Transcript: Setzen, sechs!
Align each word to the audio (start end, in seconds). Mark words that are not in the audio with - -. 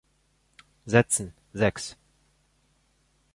Setzen, 0.87 1.31
sechs! 1.53 1.95